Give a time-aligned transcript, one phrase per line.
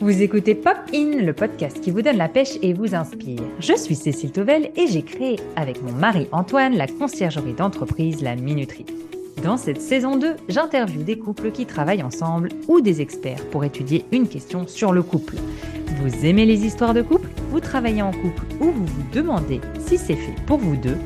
[0.00, 3.40] Vous écoutez Pop In, le podcast qui vous donne la pêche et vous inspire.
[3.58, 8.36] Je suis Cécile Tovel et j'ai créé avec mon mari Antoine la conciergerie d'entreprise La
[8.36, 8.86] Minuterie.
[9.42, 14.04] Dans cette saison 2, j'interviewe des couples qui travaillent ensemble ou des experts pour étudier
[14.12, 15.34] une question sur le couple.
[16.00, 17.30] Vous aimez les histoires de couple?
[17.50, 20.98] Vous travaillez en couple ou vous vous demandez si c'est fait pour vous deux?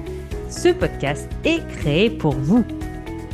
[0.51, 2.63] Ce podcast est créé pour vous.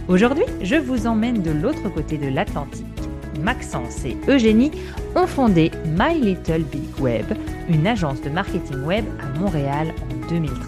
[0.06, 2.97] Aujourd'hui, je vous emmène de l'autre côté de l'Atlantique
[3.42, 4.70] Maxence et Eugénie
[5.14, 7.26] ont fondé My Little Big Web,
[7.68, 10.58] une agence de marketing web à Montréal en 2013.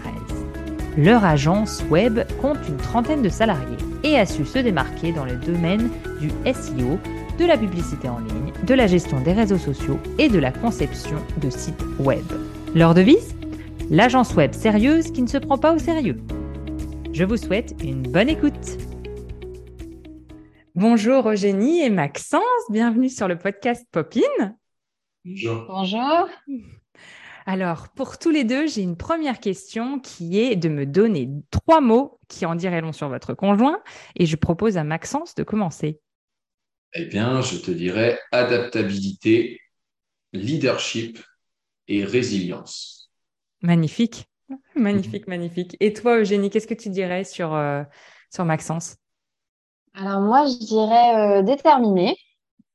[0.99, 5.37] Leur agence web compte une trentaine de salariés et a su se démarquer dans le
[5.37, 5.89] domaine
[6.21, 6.99] du SEO,
[7.39, 11.17] de la publicité en ligne, de la gestion des réseaux sociaux et de la conception
[11.41, 12.25] de sites web.
[12.75, 13.35] Leur devise?
[13.91, 16.19] L'agence web sérieuse qui ne se prend pas au sérieux.
[17.13, 18.50] Je vous souhaite une bonne écoute.
[20.81, 24.57] Bonjour Eugénie et Maxence, bienvenue sur le podcast Popin.
[25.27, 25.67] Bonjour.
[25.69, 26.27] Bonjour.
[27.45, 31.83] Alors, pour tous les deux, j'ai une première question qui est de me donner trois
[31.83, 33.83] mots qui en diraient long sur votre conjoint
[34.17, 36.01] et je propose à Maxence de commencer.
[36.95, 39.61] Eh bien, je te dirais adaptabilité,
[40.33, 41.19] leadership
[41.89, 43.13] et résilience.
[43.61, 44.25] Magnifique,
[44.75, 45.77] magnifique, magnifique.
[45.81, 47.83] Et toi, Eugénie, qu'est-ce que tu dirais sur, euh,
[48.33, 48.97] sur Maxence?
[49.95, 52.17] Alors moi, je dirais euh, déterminé,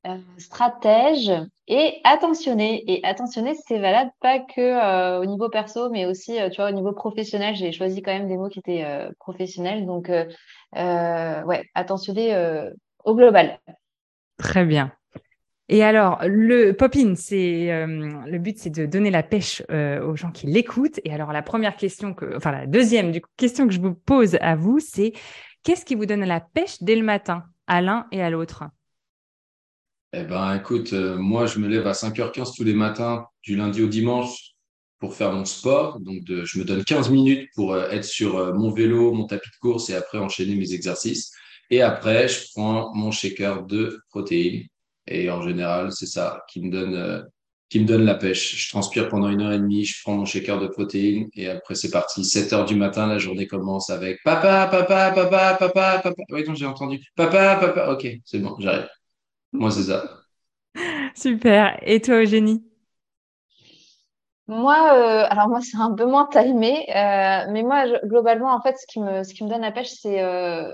[0.05, 1.31] euh, stratège
[1.67, 2.83] et attentionné.
[2.91, 6.73] Et attentionné, c'est valable pas que euh, au niveau perso, mais aussi, tu vois, au
[6.73, 7.55] niveau professionnel.
[7.55, 8.86] J'ai choisi quand même des mots qui étaient
[9.19, 9.86] professionnels.
[9.86, 12.69] Donc, ouais, attentionné
[13.03, 13.59] au global.
[14.38, 14.91] Très bien.
[15.67, 20.99] Et alors, le pop-in, le but, c'est de donner la pêche aux gens qui l'écoutent.
[21.05, 24.55] Et alors, la première question que, enfin la deuxième question que je vous pose à
[24.55, 25.13] vous, c'est
[25.66, 28.66] Qu'est-ce qui vous donne la pêche dès le matin, à l'un et à l'autre?
[30.13, 33.81] Eh ben, écoute, euh, moi, je me lève à 5h15 tous les matins, du lundi
[33.81, 34.52] au dimanche,
[34.99, 35.99] pour faire mon sport.
[35.99, 39.49] Donc, je me donne 15 minutes pour euh, être sur euh, mon vélo, mon tapis
[39.49, 41.31] de course et après enchaîner mes exercices.
[41.71, 44.67] Et après, je prends mon shaker de protéines.
[45.08, 47.25] Et en général, c'est ça qui me donne
[47.75, 48.55] qui me donne la pêche.
[48.55, 51.75] Je transpire pendant une heure et demie, je prends mon shaker de protéines et après
[51.75, 52.23] c'est parti.
[52.23, 56.23] 7 heures du matin, la journée commence avec papa, papa, papa, papa, papa.
[56.30, 57.02] Oui, donc j'ai entendu.
[57.17, 57.91] Papa, papa.
[57.91, 58.87] Ok, c'est bon, j'arrive.
[59.52, 60.05] Moi, c'est ça.
[61.15, 61.77] Super.
[61.81, 62.63] Et toi, Eugénie?
[64.47, 68.77] Moi, euh, alors moi, c'est un peu moins timé, euh, mais moi, globalement, en fait,
[68.77, 70.71] ce qui me, ce qui me donne la pêche, c'est euh,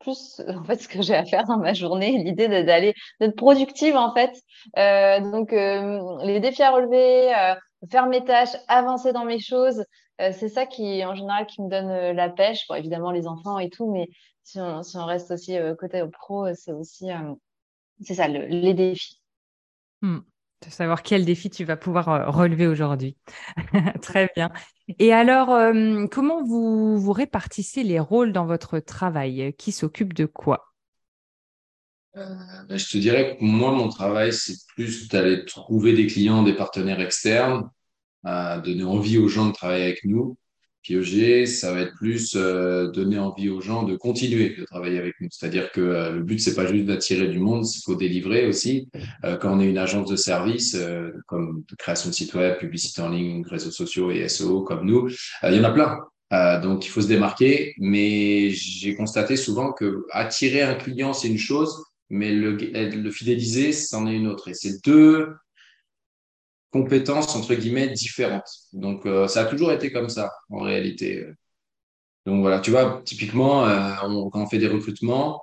[0.00, 3.96] plus en fait ce que j'ai à faire dans ma journée, l'idée d'aller d'être productive
[3.96, 4.32] en fait.
[4.78, 7.54] Euh, donc euh, les défis à relever, euh,
[7.90, 9.84] faire mes tâches, avancer dans mes choses,
[10.18, 12.66] c'est ça qui en général qui me donne la pêche.
[12.68, 14.08] Bon, évidemment les enfants et tout, mais
[14.44, 17.08] si on, reste aussi côté pro, c'est aussi
[18.00, 19.20] c'est ça les défis.
[20.02, 20.20] Hmm
[20.64, 23.16] de savoir quel défi tu vas pouvoir euh, relever aujourd'hui.
[24.02, 24.50] Très bien.
[24.98, 29.54] Et alors, euh, comment vous, répartissez les rôles dans votre travail?
[29.58, 30.72] Qui s'occupe de quoi?
[32.16, 32.34] Euh,
[32.68, 36.54] ben, Je te dirais que moi, mon travail, c'est plus d'aller trouver des clients, des
[36.54, 37.70] partenaires externes,
[38.24, 40.36] donner envie aux gens de travailler avec nous.
[40.84, 45.14] Piogé, ça va être plus euh, donner envie aux gens de continuer de travailler avec
[45.18, 45.28] nous.
[45.30, 48.90] C'est-à-dire que euh, le but, c'est pas juste d'attirer du monde, il faut délivrer aussi.
[49.24, 50.76] Euh, quand on est une agence de service,
[51.26, 55.08] comme création de site web, publicité en ligne, réseaux sociaux et SEO comme nous,
[55.42, 56.60] il y en a plein.
[56.60, 57.74] donc, il faut se démarquer.
[57.78, 63.72] Mais j'ai constaté souvent que attirer un client, c'est une chose, mais le, le fidéliser,
[63.72, 64.48] c'en est une autre.
[64.48, 65.28] Et c'est deux
[66.74, 68.50] compétences entre guillemets différentes.
[68.72, 71.24] Donc euh, ça a toujours été comme ça en réalité.
[72.26, 73.94] Donc voilà, tu vois, typiquement, euh,
[74.32, 75.40] quand on fait des recrutements,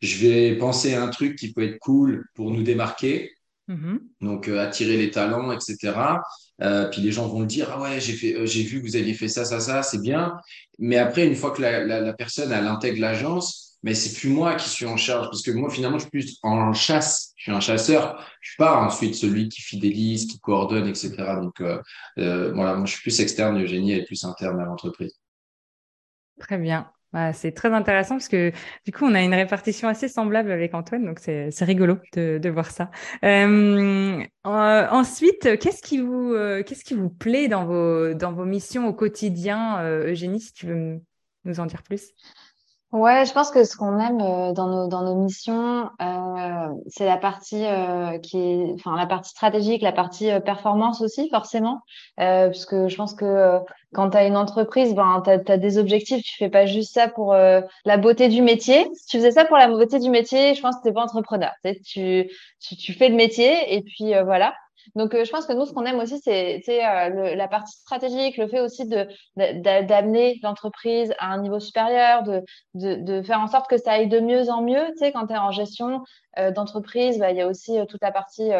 [0.00, 3.32] je vais penser à un truc qui peut être cool pour nous démarquer,
[3.68, 3.98] mm-hmm.
[4.22, 5.76] donc euh, attirer les talents, etc.
[6.90, 9.12] puis les gens vont le dire, ah ouais, j'ai fait, j'ai vu que vous aviez
[9.12, 10.38] fait ça, ça, ça, c'est bien.
[10.78, 14.54] Mais après, une fois que la, la personne elle intègre l'agence, mais c'est plus moi
[14.54, 17.56] qui suis en charge parce que moi finalement je suis plus en chasse je suis
[17.56, 21.80] un chasseur je suis pas ensuite celui qui fidélise qui coordonne etc donc euh,
[22.18, 25.14] euh, voilà moi je suis plus externe Eugénie et plus interne à l'entreprise.
[26.40, 26.90] Très bien.
[27.32, 28.52] C'est très intéressant parce que
[28.84, 32.70] du coup on a une répartition assez semblable avec Antoine donc c'est rigolo de, voir
[32.70, 32.90] ça.
[33.24, 36.34] Euh, ensuite qu'est-ce qui vous
[36.64, 41.00] qui vous plaît dans vos dans vos missions au quotidien Eugénie si tu veux
[41.44, 42.12] nous en dire plus?
[42.92, 47.04] Ouais, je pense que ce qu'on aime euh, dans nos, dans nos missions, euh, c'est
[47.04, 51.80] la partie euh, qui est, enfin la partie stratégique, la partie performance aussi forcément,
[52.16, 53.58] puisque je pense que
[53.92, 57.08] quand tu as une entreprise, ben tu as, des objectifs, tu fais pas juste ça
[57.08, 58.88] pour la beauté du métier.
[58.94, 61.52] Si tu faisais ça pour la beauté du métier, je pense que t'es pas entrepreneur.
[61.84, 62.30] Tu,
[62.60, 64.54] tu, tu fais le métier et puis voilà.
[64.94, 68.60] Donc, je pense que nous, ce qu'on aime aussi, c'est la partie stratégique, le fait
[68.60, 68.88] aussi
[69.36, 72.42] d'amener l'entreprise à un niveau supérieur, de,
[72.74, 74.86] de, faire en sorte que ça aille de mieux en mieux.
[74.92, 76.04] Tu sais, quand tu es en gestion
[76.54, 78.50] d'entreprise, bah, il y a aussi toute la partie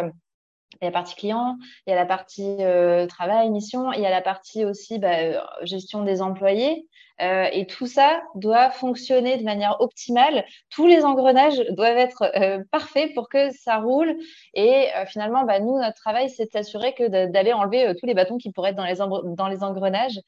[0.81, 4.01] il y a la partie client, il y a la partie euh, travail, mission, il
[4.01, 6.87] y a la partie aussi bah, euh, gestion des employés.
[7.23, 10.45] Euh, et tout ça doit fonctionner de manière optimale.
[10.69, 12.31] Tous les engrenages doivent être
[12.71, 14.19] parfaits pour que ça roule.
[14.53, 18.37] Et finalement, bah, nous, notre travail, c'est de s'assurer que d'aller enlever tous les bâtons
[18.37, 20.21] qui pourraient être dans les, engrenages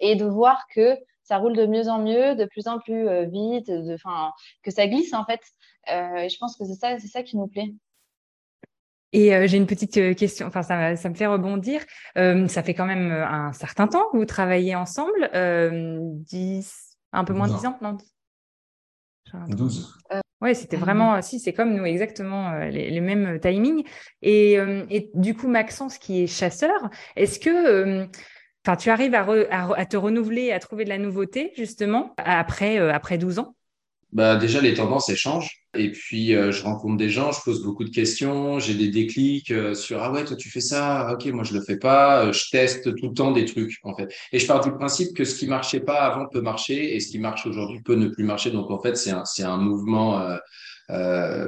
[0.00, 3.70] et de voir que ça roule de mieux en mieux, de plus en plus vite,
[3.70, 3.96] de,
[4.64, 5.42] que ça glisse en fait.
[5.86, 7.72] et je pense que c'est ça, c'est ça qui nous plaît.
[9.14, 11.80] Et euh, j'ai une petite euh, question, enfin ça, ça me fait rebondir.
[12.18, 17.32] Euh, ça fait quand même un certain temps que vous travaillez ensemble, 10, un peu
[17.32, 17.96] moins de 10 ans, non?
[19.48, 19.98] 12.
[20.42, 23.84] Oui, c'était vraiment, si, c'est comme nous, exactement les, mêmes timings.
[24.20, 24.54] Et,
[24.90, 28.06] et, du coup, Maxence, qui est chasseur, est-ce que
[28.66, 29.24] enfin, tu arrives à,
[29.76, 33.54] à, te renouveler, à trouver de la nouveauté, justement, après, après 12 ans?
[34.14, 35.64] Bah, Déjà, les tendances, elles changent.
[35.76, 39.50] Et puis, euh, je rencontre des gens, je pose beaucoup de questions, j'ai des déclics
[39.50, 42.26] euh, sur Ah ouais, toi, tu fais ça, ok, moi, je le fais pas.
[42.26, 44.08] Euh, je teste tout le temps des trucs, en fait.
[44.32, 47.08] Et je pars du principe que ce qui marchait pas avant peut marcher et ce
[47.08, 48.50] qui marche aujourd'hui peut ne plus marcher.
[48.50, 50.26] Donc, en fait, c'est un, un mouvement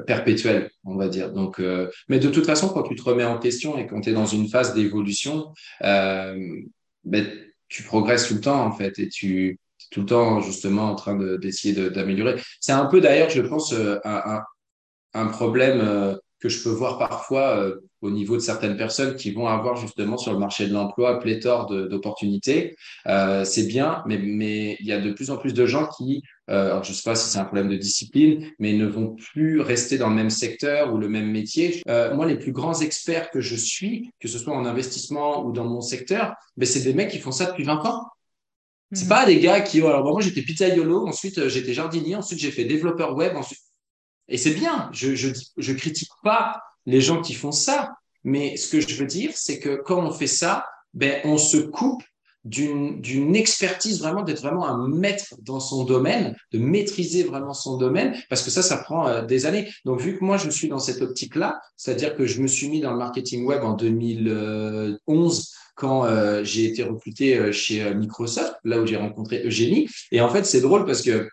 [0.06, 1.32] perpétuel, on va dire.
[1.32, 1.60] Donc,
[2.08, 4.26] mais de toute façon, quand tu te remets en question et quand tu es dans
[4.26, 7.26] une phase d'évolution, ben,
[7.68, 9.58] tu progresses tout le temps, en fait, et tu
[9.90, 12.36] tout le temps justement en train d'essayer d'améliorer.
[12.60, 13.98] C'est un peu d'ailleurs, je pense, euh,
[15.14, 19.30] un, problème euh, que je peux voir parfois euh, au niveau de certaines personnes qui
[19.30, 22.76] vont avoir justement sur le marché de l'emploi pléthore d'opportunités.
[23.06, 26.92] C'est bien, mais, il y a de plus en plus de gens qui, alors je
[26.92, 30.14] sais pas si c'est un problème de discipline, mais ne vont plus rester dans le
[30.14, 31.80] même secteur ou le même métier.
[31.86, 35.64] Moi, les plus grands experts que je suis, que ce soit en investissement ou dans
[35.64, 38.06] mon secteur, ben, c'est des mecs qui font ça depuis 20 ans.
[38.92, 42.52] C'est pas des gars qui, alors moi j'étais pizzaiolo, ensuite euh, j'étais jardinier, ensuite j'ai
[42.52, 43.58] fait développeur web, ensuite.
[44.28, 48.68] Et c'est bien, je, je, je critique pas les gens qui font ça, mais ce
[48.68, 52.02] que je veux dire, c'est que quand on fait ça, ben on se coupe
[52.46, 58.14] d'une expertise vraiment d'être vraiment un maître dans son domaine, de maîtriser vraiment son domaine,
[58.28, 59.68] parce que ça, ça prend euh, des années.
[59.84, 62.80] Donc vu que moi je suis dans cette optique-là, c'est-à-dire que je me suis mis
[62.80, 68.56] dans le marketing web en 2011 quand euh, j'ai été recruté euh, chez euh, Microsoft,
[68.64, 69.88] là où j'ai rencontré Eugénie.
[70.10, 71.28] Et en fait, c'est drôle parce que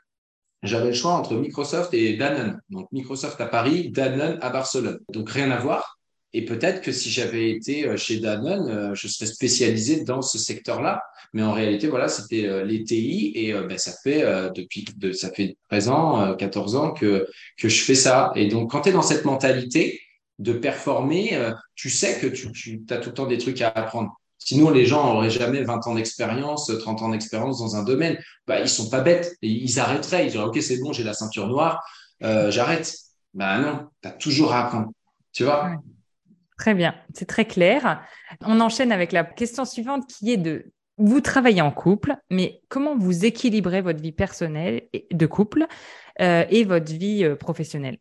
[0.62, 2.60] j'avais le choix entre Microsoft et Danone.
[2.69, 5.00] Donc Microsoft à Paris, Danone à Barcelone.
[5.10, 5.98] Donc rien à voir.
[6.33, 11.03] Et peut-être que si j'avais été chez Danone, je serais spécialisé dans ce secteur-là.
[11.33, 14.21] Mais en réalité, voilà, c'était les TI et ben, ça fait
[14.56, 17.27] depuis de, ça fait 13 ans, 14 ans que
[17.57, 18.31] je fais ça.
[18.35, 20.01] Et donc quand tu es dans cette mentalité
[20.39, 21.38] de performer,
[21.75, 24.12] tu sais que tu, as tout le temps des trucs à apprendre.
[24.45, 28.18] Sinon, les gens n'auraient jamais 20 ans d'expérience, 30 ans d'expérience dans un domaine.
[28.45, 29.36] Bah, ils sont pas bêtes.
[29.41, 30.25] ils arrêteraient.
[30.25, 31.83] Ils diraient, OK, c'est bon, j'ai la ceinture noire,
[32.24, 32.94] euh, j'arrête.
[33.33, 34.91] Bah non, tu as toujours à apprendre.
[35.31, 35.77] Tu vois?
[36.57, 38.03] Très bien, c'est très clair.
[38.41, 42.95] On enchaîne avec la question suivante qui est de vous travaillez en couple, mais comment
[42.95, 45.65] vous équilibrez votre vie personnelle de couple
[46.21, 47.97] euh, et votre vie euh, professionnelle?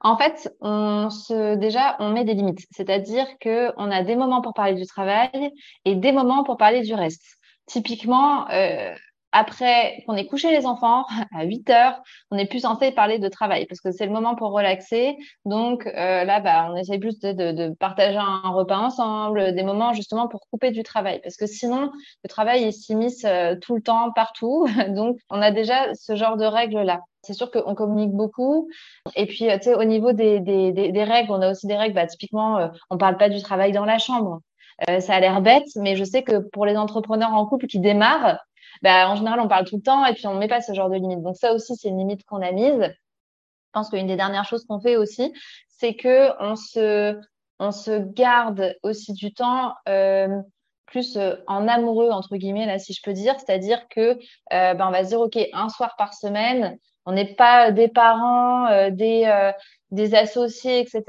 [0.00, 2.66] En fait, on se, déjà, on met des limites.
[2.70, 5.50] C'est-à-dire que on a des moments pour parler du travail
[5.84, 7.24] et des moments pour parler du reste.
[7.66, 8.94] Typiquement, euh,
[9.32, 11.04] après qu'on ait couché les enfants
[11.34, 14.34] à 8 heures, on n'est plus censé parler de travail parce que c'est le moment
[14.34, 15.16] pour relaxer.
[15.44, 19.62] Donc euh, là, bah, on essaie plus de, de, de, partager un repas ensemble, des
[19.62, 21.90] moments justement pour couper du travail parce que sinon
[22.24, 24.66] le travail il s'immisce euh, tout le temps partout.
[24.88, 27.00] Donc on a déjà ce genre de règles là.
[27.22, 28.70] C'est sûr qu'on communique beaucoup.
[29.16, 31.66] Et puis, euh, tu sais, au niveau des, des, des, des, règles, on a aussi
[31.66, 31.94] des règles.
[31.94, 34.40] Bah, typiquement, euh, on parle pas du travail dans la chambre.
[34.88, 37.80] Euh, ça a l'air bête, mais je sais que pour les entrepreneurs en couple qui
[37.80, 38.38] démarrent,
[38.82, 40.72] bah, en général, on parle tout le temps et puis on ne met pas ce
[40.72, 41.22] genre de limite.
[41.22, 42.80] Donc ça aussi, c'est une limite qu'on a mise.
[42.82, 45.32] Je pense qu'une des dernières choses qu'on fait aussi,
[45.68, 47.18] c'est que on se,
[47.58, 50.40] on se garde aussi du temps euh,
[50.86, 53.34] plus euh, en amoureux entre guillemets là, si je peux dire.
[53.38, 54.18] C'est-à-dire que
[54.52, 56.78] euh, ben, on va se dire ok, un soir par semaine,
[57.08, 59.50] on n'est pas des parents, euh, des, euh,
[59.90, 61.04] des associés, etc.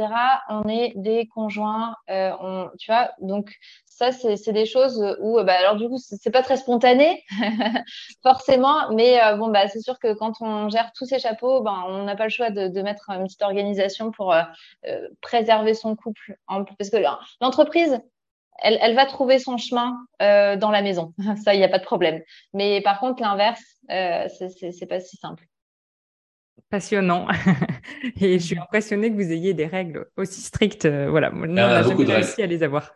[0.48, 3.12] On est des conjoints, euh, on, tu vois.
[3.20, 3.53] Donc
[3.86, 7.22] ça, c'est des choses où, bah, alors du coup, c'est pas très spontané,
[8.24, 12.03] forcément, mais bon, bah, c'est sûr que quand on gère tous ces chapeaux, ben, on
[12.03, 14.34] n'a pas le choix de, mettre une petite organisation pour
[15.20, 17.03] préserver son couple, parce que
[17.41, 18.00] l'entreprise,
[18.62, 21.13] elle, va trouver son chemin euh, dans la maison.
[21.44, 22.22] Ça, il n'y a pas de problème.
[22.53, 25.46] Mais par contre, l'inverse, euh, c'est pas si simple.
[26.69, 27.27] Passionnant.
[28.21, 30.85] et je suis impressionnée que vous ayez des règles aussi strictes.
[30.85, 32.95] Euh, voilà, on a, beaucoup de réussi à les avoir.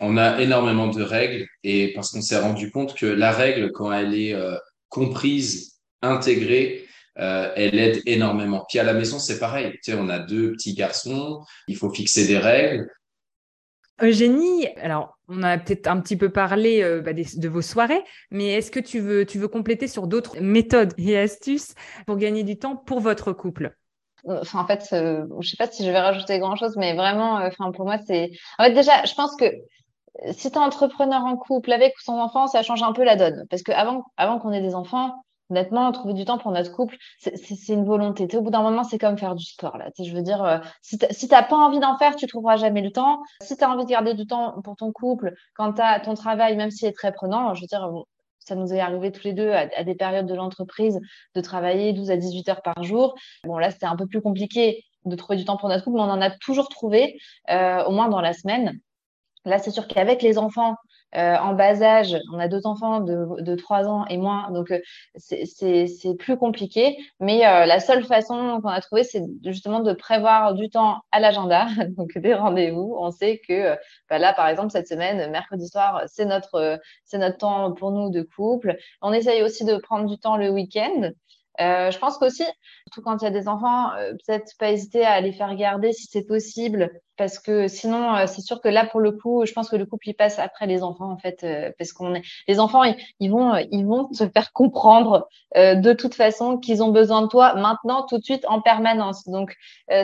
[0.00, 3.92] On a énormément de règles et parce qu'on s'est rendu compte que la règle, quand
[3.92, 4.56] elle est euh,
[4.88, 6.84] comprise, intégrée,
[7.18, 8.64] euh, elle aide énormément.
[8.68, 9.72] Puis à la maison, c'est pareil.
[9.82, 12.88] Tu sais, on a deux petits garçons, il faut fixer des règles.
[14.02, 18.48] Eugénie, alors on a peut-être un petit peu parlé euh, bah, de vos soirées, mais
[18.48, 21.74] est-ce que tu veux, compléter sur d'autres méthodes et astuces
[22.06, 23.76] pour gagner du temps pour votre couple?
[24.26, 27.48] Enfin, en fait, euh, je sais pas si je vais rajouter grand-chose, mais vraiment, euh,
[27.48, 28.30] enfin pour moi, c'est.
[28.58, 29.44] En fait, déjà, je pense que
[30.32, 33.46] si tu es entrepreneur en couple avec sans enfant, ça change un peu la donne.
[33.50, 37.68] Parce qu'avant avant qu'on ait des enfants, Honnêtement, trouver du temps pour notre couple, c'est
[37.68, 38.26] une volonté.
[38.36, 39.76] au bout d'un moment, c'est comme faire du sport.
[39.76, 39.90] Là.
[39.98, 42.90] je veux dire, euh, si tu n'as pas envie d'en faire, tu trouveras jamais le
[42.90, 43.22] temps.
[43.42, 46.14] Si tu as envie de garder du temps pour ton couple, quand tu as ton
[46.14, 47.90] travail, même s'il est très prenant, je veux dire,
[48.38, 51.00] ça nous est arrivé tous les deux à, des périodes de l'entreprise
[51.34, 53.14] de travailler 12 à 18 heures par jour.
[53.44, 56.02] Bon, là, c'était un peu plus compliqué de trouver du temps pour notre couple, mais
[56.02, 57.18] on en a toujours trouvé,
[57.50, 58.78] euh, au moins dans la semaine.
[59.44, 60.76] Là, c'est sûr qu'avec les enfants,
[61.16, 64.70] euh, en bas âge, on a deux enfants de, de 3 ans et moins, donc
[64.70, 64.80] euh,
[65.16, 66.96] c'est plus compliqué.
[67.20, 71.20] Mais euh, la seule façon qu'on a trouvé, c'est justement de prévoir du temps à
[71.20, 71.66] l'agenda,
[71.96, 72.96] donc des rendez-vous.
[72.98, 73.76] On sait que
[74.10, 78.10] bah là, par exemple, cette semaine, mercredi soir, c'est notre, c'est notre temps pour nous
[78.10, 78.76] de couple.
[79.00, 81.10] On essaye aussi de prendre du temps le week-end.
[81.60, 82.42] Euh, je pense qu'aussi,
[82.86, 85.92] surtout quand il y a des enfants, euh, peut-être pas hésiter à les faire garder
[85.92, 89.52] si c'est possible, parce que sinon, euh, c'est sûr que là, pour le coup, je
[89.52, 91.46] pense que le couple il passe après les enfants en fait,
[91.78, 92.82] parce qu'on est, les enfants,
[93.20, 97.54] ils, vont, ils vont se faire comprendre de toute façon qu'ils ont besoin de toi
[97.54, 99.24] maintenant, tout de suite, en permanence.
[99.28, 99.54] Donc,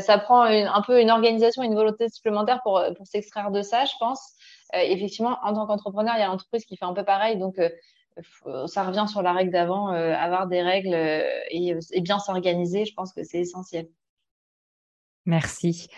[0.00, 3.92] ça prend un peu une organisation, une volonté supplémentaire pour pour s'extraire de ça, je
[3.99, 4.35] pense.
[4.75, 7.59] effectivement, en tant qu'entrepreneur, il y a l'entreprise qui fait un peu pareil, donc
[8.67, 12.95] ça revient sur la règle d'avant, euh, avoir des règles euh, et, bien s'organiser, je
[12.95, 13.88] pense que c'est essentiel.
[15.26, 15.88] Merci.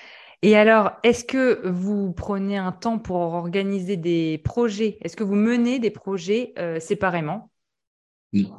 [0.42, 4.99] Et alors, est-ce que vous prenez un temps pour organiser des projets?
[5.02, 7.50] Est-ce que vous menez des projets euh, séparément?
[8.33, 8.52] Non.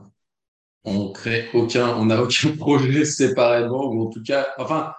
[0.85, 4.93] On crée aucun, on n'a aucun projet séparément, ou en tout cas, enfin,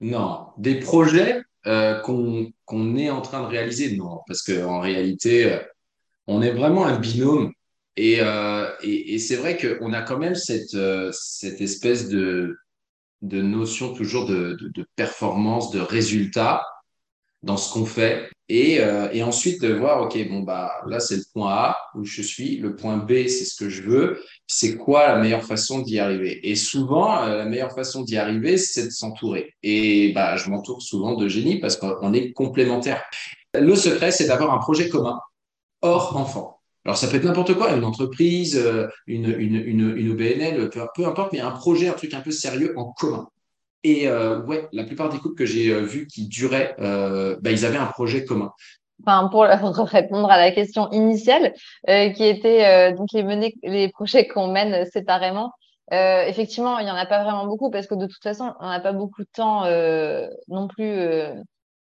[0.00, 0.48] non.
[0.58, 5.58] Des projets qu'on est en train de réaliser, non, parce qu'en réalité,
[6.26, 7.52] on est vraiment un binôme
[7.98, 11.10] euh, et, c'est vrai qu'on a quand même cette, euh,
[11.42, 12.56] espèce de,
[13.22, 14.56] notion toujours de,
[14.96, 16.64] performance, de résultat
[17.42, 18.30] dans ce qu'on fait.
[18.48, 22.04] Et, euh, et, ensuite de voir, OK, bon, bah, là, c'est le point A où
[22.04, 22.58] je suis.
[22.58, 24.22] Le point B, c'est ce que je veux.
[24.46, 26.48] C'est quoi la meilleure façon d'y arriver?
[26.48, 29.54] Et souvent, la meilleure façon d'y arriver, c'est de s'entourer.
[29.62, 33.02] Et bah, je m'entoure souvent de génie parce qu'on est complémentaires.
[33.54, 35.18] Le secret, c'est d'avoir un projet commun
[35.82, 36.57] hors enfant.
[36.88, 39.56] Alors, ça peut être n'importe quoi, une entreprise, euh, une, une,
[39.94, 43.28] une, OBNL, peu, importe, mais un projet, un truc un peu sérieux en commun.
[43.84, 47.66] Et euh, ouais, la plupart des couples que j'ai euh, vus qui duraient, bah, ils
[47.66, 48.52] avaient un projet commun.
[49.06, 49.42] Enfin, pour
[49.86, 51.52] répondre à la question initiale,
[51.86, 55.52] qui était donc les, mener, les projets qu'on mène séparément,
[55.92, 58.80] effectivement, il n'y en a pas vraiment beaucoup parce que de toute façon, on n'a
[58.80, 59.64] pas beaucoup de temps
[60.48, 60.96] non plus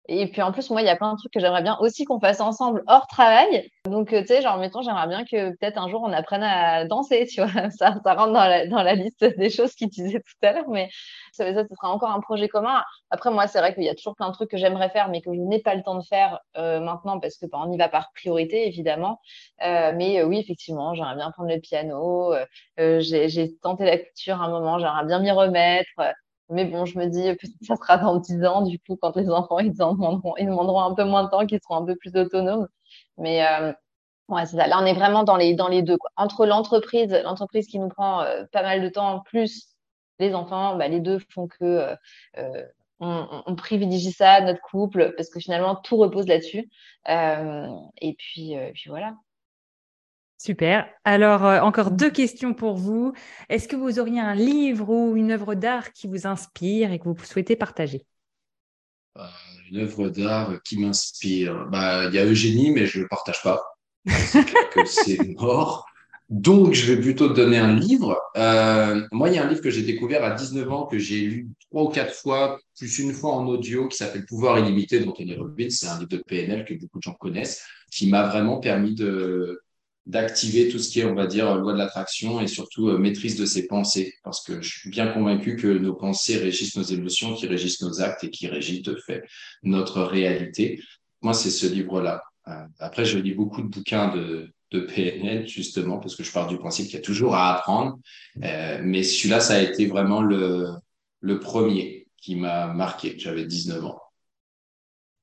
[0.06, 2.04] et puis en plus, moi, il y a plein de trucs que j'aimerais bien aussi
[2.04, 3.70] qu'on fasse ensemble hors travail.
[3.86, 6.84] Donc, euh, tu sais, genre, mettons, j'aimerais bien que peut-être un jour on apprenne à
[6.84, 7.70] danser, tu vois.
[7.70, 10.68] Ça, ça rentre dans la, dans la liste des choses qu'il disait tout à l'heure,
[10.68, 10.90] mais
[11.32, 12.82] ça, ça, ce sera encore un projet commun.
[13.10, 15.22] Après, moi, c'est vrai qu'il y a toujours plein de trucs que j'aimerais faire, mais
[15.22, 17.78] que je n'ai pas le temps de faire euh, maintenant parce que bah, on y
[17.78, 19.20] va par priorité, évidemment.
[19.62, 22.34] Euh, mais oui, effectivement, j'aimerais bien prendre le piano.
[22.76, 25.90] j'ai tenté la couture un moment, j'aimerais bien m'y remettre.
[26.50, 29.30] Mais bon, je me dis, peut-être ça sera dans 10 ans, du coup, quand les
[29.30, 31.96] enfants, ils, en demanderont, ils demanderont un peu moins de temps, qu'ils seront un peu
[31.96, 32.68] plus autonomes.
[33.18, 33.72] Mais euh,
[34.28, 34.66] ouais, c'est ça.
[34.66, 35.96] Là, on est vraiment dans les, dans les deux.
[35.96, 36.10] Quoi.
[36.16, 39.68] Entre l'entreprise, l'entreprise qui nous prend euh, pas mal de temps, plus
[40.18, 41.96] les enfants, bah, les deux font que euh,
[42.38, 42.64] euh
[43.00, 46.70] on, on, privilégie ça, notre couple, parce que finalement, tout repose là-dessus.
[47.08, 47.68] Euh,
[48.00, 49.14] et puis, puis voilà.
[50.38, 50.88] Super.
[51.04, 53.12] Alors, euh, encore deux questions pour vous.
[53.48, 57.08] Est-ce que vous auriez un livre ou une œuvre d'art qui vous inspire et que
[57.08, 58.04] vous souhaitez partager?
[59.16, 59.26] Euh,
[59.70, 61.66] Une œuvre d'art qui m'inspire.
[61.70, 63.62] Bah, il y a Eugénie, mais je ne le partage pas.
[64.86, 65.86] C'est mort.
[66.30, 68.20] Donc, je vais plutôt te donner un livre.
[68.36, 71.20] Euh, moi, il y a un livre que j'ai découvert à 19 ans, que j'ai
[71.20, 75.36] lu trois ou quatre fois, plus une fois en audio, qui s'appelle Pouvoir illimité d'Anthony
[75.36, 75.70] Robbins.
[75.70, 79.60] C'est un livre de PNL que beaucoup de gens connaissent, qui m'a vraiment permis de,
[80.06, 83.36] d'activer tout ce qui est, on va dire, loi de l'attraction et surtout euh, maîtrise
[83.36, 84.14] de ses pensées.
[84.22, 88.02] Parce que je suis bien convaincu que nos pensées régissent nos émotions, qui régissent nos
[88.02, 89.24] actes et qui régissent de fait
[89.62, 90.82] notre réalité.
[91.22, 92.22] Moi, c'est ce livre-là.
[92.48, 96.48] Euh, après, je lis beaucoup de bouquins de, de PNL, justement, parce que je pars
[96.48, 97.98] du principe qu'il y a toujours à apprendre.
[98.42, 100.68] Euh, mais celui-là, ça a été vraiment le,
[101.20, 103.14] le premier qui m'a marqué.
[103.18, 104.00] J'avais 19 ans.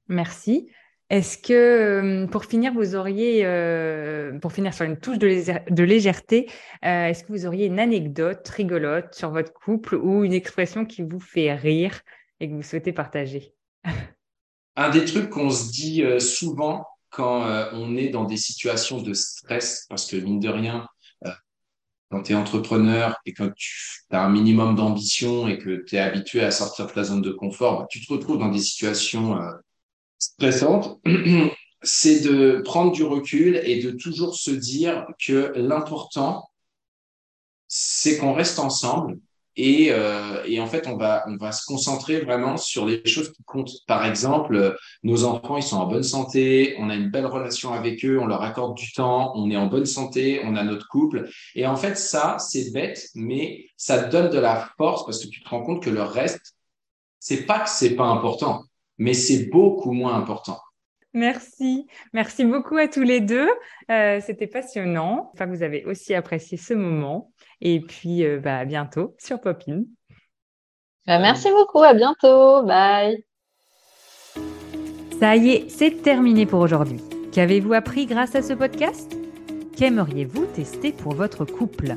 [0.08, 0.70] Merci.
[1.12, 6.50] Est-ce que, euh, pour finir, vous auriez, euh, pour finir sur une touche de, légèreté,
[6.86, 11.02] euh, est-ce que vous auriez une anecdote rigolote sur votre couple ou une expression qui
[11.02, 12.00] vous fait rire
[12.40, 13.54] et que vous souhaitez partager?
[14.78, 19.88] Un des trucs qu'on se dit souvent quand on est dans des situations de stress,
[19.90, 20.88] parce que mine de rien,
[22.10, 26.00] quand tu es entrepreneur et quand tu as un minimum d'ambition et que tu es
[26.00, 29.38] habitué à sortir de ta zone de confort, bah, tu te retrouves dans des situations
[30.22, 31.00] stressante,
[31.82, 36.50] c'est de prendre du recul et de toujours se dire que l'important,
[37.68, 39.18] c'est qu'on reste ensemble
[39.58, 43.34] et, euh, et, en fait, on va, on va se concentrer vraiment sur les choses
[43.34, 43.72] qui comptent.
[43.86, 48.06] Par exemple, nos enfants, ils sont en bonne santé, on a une belle relation avec
[48.06, 51.30] eux, on leur accorde du temps, on est en bonne santé, on a notre couple.
[51.56, 55.44] Et en fait, ça, c'est bête, mais ça donne de la force parce que tu
[55.44, 56.56] te rends compte que le reste,
[57.20, 58.64] c'est pas que c'est pas important
[59.02, 60.60] mais c'est beaucoup moins important.
[61.14, 61.88] Merci.
[62.14, 63.50] Merci beaucoup à tous les deux.
[63.90, 65.32] Euh, c'était passionnant.
[65.34, 67.32] Enfin, vous avez aussi apprécié ce moment.
[67.62, 69.86] Et puis, euh, bah, à bientôt sur Popin.
[71.08, 71.82] Bah, merci beaucoup.
[71.82, 72.64] À bientôt.
[72.64, 73.26] Bye.
[75.20, 77.02] Ça y est, c'est terminé pour aujourd'hui.
[77.32, 79.18] Qu'avez-vous appris grâce à ce podcast?
[79.76, 81.96] Qu'aimeriez-vous tester pour votre couple?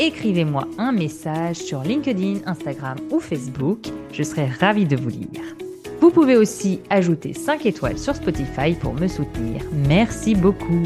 [0.00, 3.86] Écrivez-moi un message sur LinkedIn, Instagram ou Facebook.
[4.12, 5.69] Je serai ravie de vous lire.
[6.00, 9.62] Vous pouvez aussi ajouter 5 étoiles sur Spotify pour me soutenir.
[9.86, 10.82] Merci beaucoup.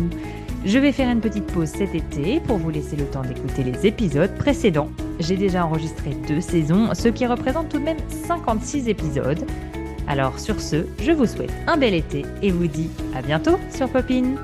[0.64, 3.86] Je vais faire une petite pause cet été pour vous laisser le temps d'écouter les
[3.86, 4.88] épisodes précédents.
[5.20, 9.44] J'ai déjà enregistré deux saisons, ce qui représente tout de même 56 épisodes.
[10.08, 13.88] Alors sur ce, je vous souhaite un bel été et vous dis à bientôt sur
[13.88, 14.36] Popine.